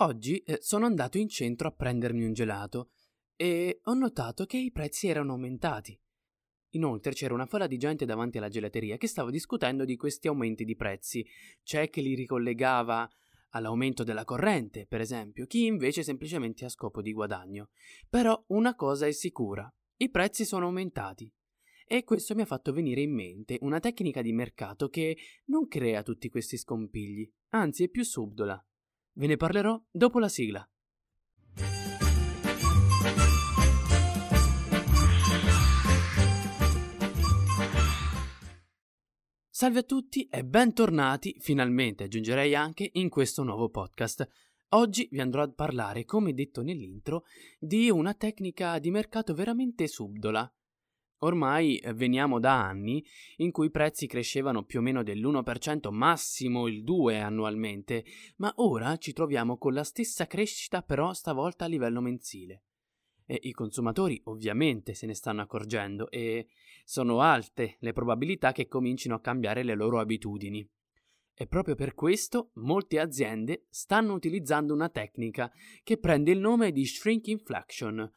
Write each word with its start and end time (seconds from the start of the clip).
Oggi 0.00 0.38
eh, 0.40 0.58
sono 0.60 0.84
andato 0.84 1.16
in 1.16 1.26
centro 1.26 1.68
a 1.68 1.72
prendermi 1.72 2.26
un 2.26 2.34
gelato 2.34 2.90
e 3.34 3.80
ho 3.84 3.94
notato 3.94 4.44
che 4.44 4.58
i 4.58 4.70
prezzi 4.70 5.08
erano 5.08 5.32
aumentati. 5.32 5.98
Inoltre 6.70 7.12
c'era 7.12 7.32
una 7.32 7.46
folla 7.46 7.66
di 7.66 7.78
gente 7.78 8.04
davanti 8.04 8.36
alla 8.36 8.50
gelateria 8.50 8.98
che 8.98 9.06
stava 9.06 9.30
discutendo 9.30 9.86
di 9.86 9.96
questi 9.96 10.28
aumenti 10.28 10.64
di 10.64 10.76
prezzi. 10.76 11.26
C'è 11.62 11.88
chi 11.88 12.02
li 12.02 12.14
ricollegava 12.14 13.08
all'aumento 13.50 14.04
della 14.04 14.24
corrente, 14.24 14.84
per 14.86 15.00
esempio, 15.00 15.46
chi 15.46 15.64
invece 15.64 16.02
semplicemente 16.02 16.66
a 16.66 16.68
scopo 16.68 17.00
di 17.00 17.14
guadagno. 17.14 17.70
Però 18.10 18.44
una 18.48 18.74
cosa 18.74 19.06
è 19.06 19.12
sicura, 19.12 19.72
i 19.96 20.10
prezzi 20.10 20.44
sono 20.44 20.66
aumentati. 20.66 21.32
E 21.86 22.04
questo 22.04 22.34
mi 22.34 22.42
ha 22.42 22.46
fatto 22.46 22.70
venire 22.70 23.00
in 23.00 23.14
mente 23.14 23.56
una 23.62 23.80
tecnica 23.80 24.20
di 24.20 24.32
mercato 24.34 24.90
che 24.90 25.16
non 25.46 25.68
crea 25.68 26.02
tutti 26.02 26.28
questi 26.28 26.58
scompigli, 26.58 27.32
anzi 27.50 27.84
è 27.84 27.88
più 27.88 28.04
subdola. 28.04 28.62
Ve 29.18 29.26
ne 29.26 29.36
parlerò 29.36 29.82
dopo 29.90 30.18
la 30.18 30.28
sigla. 30.28 30.68
Salve 39.48 39.78
a 39.78 39.82
tutti 39.84 40.26
e 40.26 40.44
bentornati, 40.44 41.34
finalmente 41.40 42.04
aggiungerei 42.04 42.54
anche, 42.54 42.90
in 42.92 43.08
questo 43.08 43.42
nuovo 43.42 43.70
podcast. 43.70 44.28
Oggi 44.70 45.08
vi 45.10 45.20
andrò 45.22 45.42
a 45.42 45.50
parlare, 45.50 46.04
come 46.04 46.34
detto 46.34 46.60
nell'intro, 46.60 47.24
di 47.58 47.88
una 47.88 48.12
tecnica 48.12 48.78
di 48.78 48.90
mercato 48.90 49.32
veramente 49.32 49.88
subdola, 49.88 50.52
Ormai 51.20 51.78
eh, 51.78 51.94
veniamo 51.94 52.38
da 52.38 52.62
anni 52.62 53.04
in 53.36 53.50
cui 53.50 53.66
i 53.66 53.70
prezzi 53.70 54.06
crescevano 54.06 54.64
più 54.64 54.80
o 54.80 54.82
meno 54.82 55.02
dell'1%, 55.02 55.90
massimo 55.90 56.66
il 56.66 56.84
2% 56.84 57.22
annualmente, 57.22 58.04
ma 58.36 58.52
ora 58.56 58.96
ci 58.98 59.12
troviamo 59.12 59.56
con 59.56 59.72
la 59.72 59.84
stessa 59.84 60.26
crescita 60.26 60.82
però 60.82 61.12
stavolta 61.14 61.64
a 61.64 61.68
livello 61.68 62.00
mensile. 62.00 62.62
E 63.24 63.38
i 63.42 63.52
consumatori 63.52 64.20
ovviamente 64.24 64.94
se 64.94 65.06
ne 65.06 65.14
stanno 65.14 65.40
accorgendo 65.40 66.10
e 66.10 66.48
sono 66.84 67.20
alte 67.20 67.76
le 67.80 67.92
probabilità 67.92 68.52
che 68.52 68.68
comincino 68.68 69.14
a 69.16 69.20
cambiare 69.20 69.64
le 69.64 69.74
loro 69.74 69.98
abitudini. 69.98 70.68
E 71.38 71.46
proprio 71.46 71.74
per 71.74 71.94
questo 71.94 72.50
molte 72.54 72.98
aziende 72.98 73.66
stanno 73.68 74.14
utilizzando 74.14 74.72
una 74.72 74.88
tecnica 74.88 75.52
che 75.82 75.98
prende 75.98 76.30
il 76.30 76.38
nome 76.38 76.72
di 76.72 76.86
shrinkflation, 76.86 78.10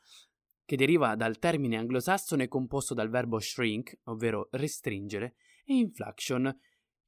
che 0.70 0.76
deriva 0.76 1.16
dal 1.16 1.40
termine 1.40 1.78
anglosassone 1.78 2.48
composto 2.48 2.94
dal 2.94 3.10
verbo 3.10 3.40
shrink, 3.40 4.02
ovvero 4.04 4.50
restringere, 4.52 5.34
e 5.66 5.74
inflation, 5.74 6.56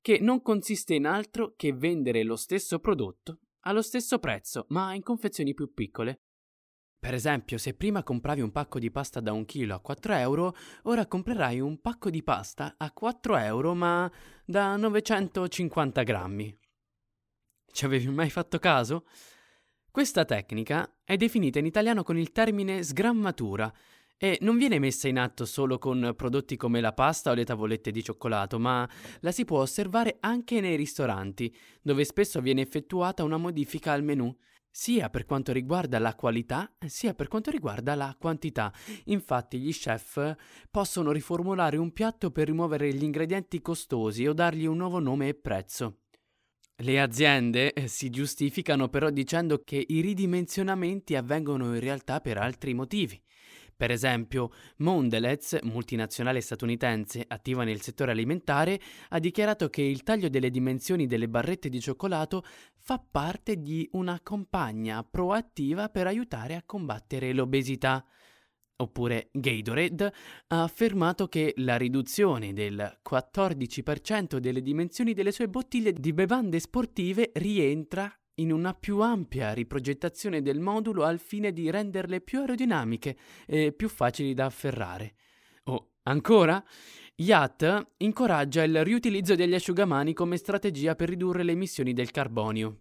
che 0.01 0.17
non 0.19 0.41
consiste 0.41 0.95
in 0.95 1.05
altro 1.05 1.53
che 1.55 1.71
vendere 1.71 2.23
lo 2.23 2.35
stesso 2.35 2.79
prodotto 2.79 3.41
allo 3.65 3.83
stesso 3.83 4.17
prezzo, 4.17 4.65
ma 4.69 4.95
in 4.95 5.03
confezioni 5.03 5.53
più 5.53 5.71
piccole. 5.75 6.23
Per 6.97 7.13
esempio, 7.13 7.59
se 7.59 7.75
prima 7.75 8.01
compravi 8.01 8.41
un 8.41 8.51
pacco 8.51 8.79
di 8.79 8.89
pasta 8.89 9.19
da 9.19 9.31
un 9.31 9.45
chilo 9.45 9.75
a 9.75 9.79
4 9.79 10.15
euro, 10.15 10.55
ora 10.85 11.05
comprerai 11.05 11.59
un 11.59 11.79
pacco 11.81 12.09
di 12.09 12.23
pasta 12.23 12.73
a 12.79 12.91
4 12.91 13.37
euro 13.37 13.75
ma 13.75 14.11
da 14.43 14.75
950 14.75 16.01
grammi. 16.01 16.59
Ci 17.71 17.85
avevi 17.85 18.07
mai 18.07 18.31
fatto 18.31 18.57
caso? 18.57 19.05
Questa 19.91 20.23
tecnica 20.23 20.89
è 21.03 21.17
definita 21.17 21.59
in 21.59 21.65
italiano 21.65 22.03
con 22.03 22.17
il 22.17 22.31
termine 22.31 22.81
sgrammatura 22.81 23.69
e 24.15 24.37
non 24.39 24.57
viene 24.57 24.79
messa 24.79 25.09
in 25.09 25.19
atto 25.19 25.43
solo 25.43 25.79
con 25.79 26.13
prodotti 26.15 26.55
come 26.55 26.79
la 26.79 26.93
pasta 26.93 27.31
o 27.31 27.33
le 27.33 27.43
tavolette 27.43 27.91
di 27.91 28.01
cioccolato, 28.01 28.57
ma 28.57 28.89
la 29.19 29.31
si 29.33 29.43
può 29.43 29.59
osservare 29.59 30.15
anche 30.21 30.61
nei 30.61 30.77
ristoranti, 30.77 31.53
dove 31.81 32.05
spesso 32.05 32.39
viene 32.39 32.61
effettuata 32.61 33.25
una 33.25 33.35
modifica 33.35 33.91
al 33.91 34.01
menù, 34.01 34.33
sia 34.69 35.09
per 35.09 35.25
quanto 35.25 35.51
riguarda 35.51 35.99
la 35.99 36.15
qualità, 36.15 36.73
sia 36.85 37.13
per 37.13 37.27
quanto 37.27 37.51
riguarda 37.51 37.93
la 37.93 38.15
quantità. 38.17 38.71
Infatti 39.07 39.59
gli 39.59 39.73
chef 39.73 40.35
possono 40.71 41.11
riformulare 41.11 41.75
un 41.75 41.91
piatto 41.91 42.31
per 42.31 42.45
rimuovere 42.45 42.93
gli 42.93 43.03
ingredienti 43.03 43.61
costosi 43.61 44.25
o 44.25 44.31
dargli 44.31 44.67
un 44.67 44.77
nuovo 44.77 44.99
nome 44.99 45.27
e 45.27 45.33
prezzo. 45.33 45.97
Le 46.81 46.99
aziende 46.99 47.73
eh, 47.73 47.87
si 47.87 48.09
giustificano 48.09 48.89
però 48.89 49.11
dicendo 49.11 49.61
che 49.63 49.85
i 49.87 50.01
ridimensionamenti 50.01 51.15
avvengono 51.15 51.75
in 51.75 51.79
realtà 51.79 52.21
per 52.21 52.39
altri 52.39 52.73
motivi. 52.73 53.21
Per 53.77 53.91
esempio, 53.91 54.49
Mondelez, 54.77 55.59
multinazionale 55.61 56.41
statunitense 56.41 57.23
attiva 57.27 57.63
nel 57.63 57.81
settore 57.81 58.11
alimentare, 58.11 58.79
ha 59.09 59.19
dichiarato 59.19 59.69
che 59.69 59.83
il 59.83 60.01
taglio 60.01 60.27
delle 60.27 60.49
dimensioni 60.49 61.05
delle 61.05 61.29
barrette 61.29 61.69
di 61.69 61.79
cioccolato 61.79 62.43
fa 62.79 62.99
parte 62.99 63.57
di 63.57 63.87
una 63.91 64.19
campagna 64.23 65.03
proattiva 65.03 65.89
per 65.89 66.07
aiutare 66.07 66.55
a 66.55 66.63
combattere 66.65 67.31
l'obesità 67.31 68.03
oppure 68.81 69.29
Gatorade, 69.31 70.13
ha 70.47 70.63
affermato 70.63 71.27
che 71.27 71.53
la 71.57 71.77
riduzione 71.77 72.53
del 72.53 72.99
14% 73.07 74.37
delle 74.37 74.61
dimensioni 74.61 75.13
delle 75.13 75.31
sue 75.31 75.47
bottiglie 75.47 75.93
di 75.93 76.13
bevande 76.13 76.59
sportive 76.59 77.31
rientra 77.35 78.13
in 78.35 78.51
una 78.51 78.73
più 78.73 79.01
ampia 79.01 79.53
riprogettazione 79.53 80.41
del 80.41 80.59
modulo 80.59 81.03
al 81.03 81.19
fine 81.19 81.51
di 81.51 81.69
renderle 81.69 82.21
più 82.21 82.39
aerodinamiche 82.39 83.17
e 83.45 83.71
più 83.71 83.87
facili 83.87 84.33
da 84.33 84.45
afferrare. 84.45 85.15
O 85.65 85.91
ancora, 86.03 86.63
Yacht 87.15 87.93
incoraggia 87.97 88.63
il 88.63 88.83
riutilizzo 88.83 89.35
degli 89.35 89.53
asciugamani 89.53 90.13
come 90.13 90.37
strategia 90.37 90.95
per 90.95 91.09
ridurre 91.09 91.43
le 91.43 91.51
emissioni 91.51 91.93
del 91.93 92.09
carbonio. 92.09 92.79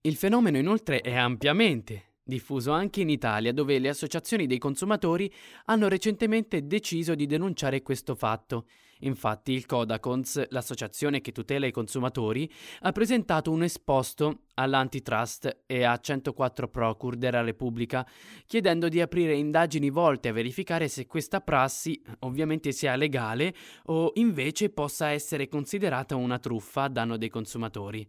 Il 0.00 0.16
fenomeno 0.16 0.58
inoltre 0.58 1.00
è 1.00 1.14
ampiamente 1.14 2.13
diffuso 2.24 2.72
anche 2.72 3.02
in 3.02 3.10
Italia, 3.10 3.52
dove 3.52 3.78
le 3.78 3.90
associazioni 3.90 4.46
dei 4.46 4.58
consumatori 4.58 5.32
hanno 5.66 5.88
recentemente 5.88 6.66
deciso 6.66 7.14
di 7.14 7.26
denunciare 7.26 7.82
questo 7.82 8.14
fatto. 8.14 8.66
Infatti 9.00 9.52
il 9.52 9.66
Codacons, 9.66 10.48
l'associazione 10.48 11.20
che 11.20 11.32
tutela 11.32 11.66
i 11.66 11.72
consumatori, 11.72 12.50
ha 12.80 12.92
presentato 12.92 13.50
un 13.50 13.62
esposto 13.62 14.44
all'antitrust 14.54 15.64
e 15.66 15.82
a 15.82 15.98
104 15.98 16.68
Procur 16.68 17.16
della 17.16 17.42
Repubblica, 17.42 18.06
chiedendo 18.46 18.88
di 18.88 19.00
aprire 19.00 19.34
indagini 19.34 19.90
volte 19.90 20.28
a 20.28 20.32
verificare 20.32 20.88
se 20.88 21.06
questa 21.06 21.40
prassi 21.40 22.00
ovviamente 22.20 22.72
sia 22.72 22.96
legale 22.96 23.54
o 23.86 24.12
invece 24.14 24.70
possa 24.70 25.08
essere 25.08 25.48
considerata 25.48 26.16
una 26.16 26.38
truffa 26.38 26.84
a 26.84 26.88
danno 26.88 27.18
dei 27.18 27.28
consumatori. 27.28 28.08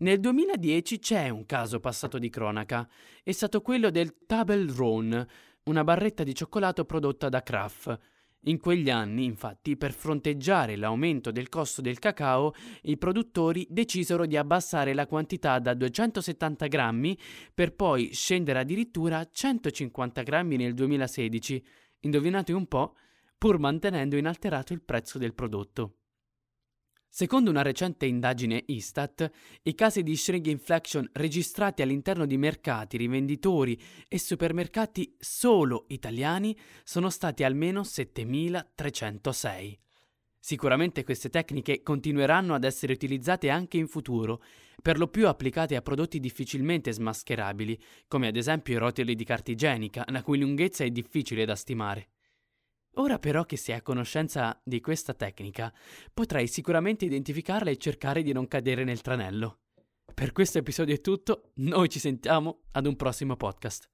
Nel 0.00 0.18
2010 0.18 0.98
c'è 0.98 1.28
un 1.28 1.44
caso 1.44 1.78
passato 1.78 2.18
di 2.18 2.30
cronaca, 2.30 2.88
è 3.22 3.32
stato 3.32 3.60
quello 3.60 3.90
del 3.90 4.24
Table 4.24 4.72
Roan, 4.72 5.26
una 5.64 5.84
barretta 5.84 6.24
di 6.24 6.34
cioccolato 6.34 6.86
prodotta 6.86 7.28
da 7.28 7.42
Kraft. 7.42 7.98
In 8.44 8.58
quegli 8.58 8.88
anni, 8.88 9.24
infatti, 9.24 9.76
per 9.76 9.92
fronteggiare 9.92 10.76
l'aumento 10.76 11.30
del 11.30 11.50
costo 11.50 11.82
del 11.82 11.98
cacao, 11.98 12.54
i 12.84 12.96
produttori 12.96 13.66
decisero 13.68 14.24
di 14.24 14.38
abbassare 14.38 14.94
la 14.94 15.06
quantità 15.06 15.58
da 15.58 15.74
270 15.74 16.66
grammi 16.66 17.18
per 17.52 17.74
poi 17.74 18.14
scendere 18.14 18.60
addirittura 18.60 19.18
a 19.18 19.28
150 19.30 20.22
grammi 20.22 20.56
nel 20.56 20.72
2016. 20.72 21.62
Indovinate 22.00 22.54
un 22.54 22.66
po', 22.66 22.96
pur 23.36 23.58
mantenendo 23.58 24.16
inalterato 24.16 24.72
il 24.72 24.80
prezzo 24.80 25.18
del 25.18 25.34
prodotto. 25.34 25.96
Secondo 27.12 27.50
una 27.50 27.62
recente 27.62 28.06
indagine 28.06 28.62
Istat, 28.66 29.28
i 29.64 29.74
casi 29.74 30.04
di 30.04 30.16
shrinkflation 30.16 31.10
registrati 31.14 31.82
all'interno 31.82 32.24
di 32.24 32.38
mercati, 32.38 32.96
rivenditori 32.96 33.76
e 34.06 34.16
supermercati 34.16 35.16
solo 35.18 35.86
italiani 35.88 36.56
sono 36.84 37.10
stati 37.10 37.42
almeno 37.42 37.82
7306. 37.82 39.76
Sicuramente 40.38 41.02
queste 41.02 41.30
tecniche 41.30 41.82
continueranno 41.82 42.54
ad 42.54 42.62
essere 42.62 42.92
utilizzate 42.92 43.50
anche 43.50 43.76
in 43.76 43.88
futuro, 43.88 44.40
per 44.80 44.96
lo 44.96 45.08
più 45.08 45.26
applicate 45.26 45.74
a 45.74 45.82
prodotti 45.82 46.20
difficilmente 46.20 46.92
smascherabili, 46.92 47.76
come 48.06 48.28
ad 48.28 48.36
esempio 48.36 48.74
i 48.74 48.78
rotoli 48.78 49.16
di 49.16 49.24
carta 49.24 49.50
igienica, 49.50 50.04
la 50.06 50.22
cui 50.22 50.38
lunghezza 50.38 50.84
è 50.84 50.90
difficile 50.90 51.44
da 51.44 51.56
stimare. 51.56 52.10
Ora 52.94 53.18
però 53.18 53.44
che 53.44 53.56
sei 53.56 53.76
a 53.76 53.82
conoscenza 53.82 54.60
di 54.64 54.80
questa 54.80 55.14
tecnica, 55.14 55.72
potrai 56.12 56.46
sicuramente 56.48 57.04
identificarla 57.04 57.70
e 57.70 57.76
cercare 57.76 58.22
di 58.22 58.32
non 58.32 58.48
cadere 58.48 58.84
nel 58.84 59.00
tranello. 59.00 59.60
Per 60.12 60.32
questo 60.32 60.58
episodio 60.58 60.94
è 60.94 61.00
tutto, 61.00 61.52
noi 61.56 61.88
ci 61.88 61.98
sentiamo 61.98 62.62
ad 62.72 62.86
un 62.86 62.96
prossimo 62.96 63.36
podcast. 63.36 63.88